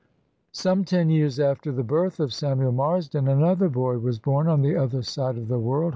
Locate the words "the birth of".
1.71-2.33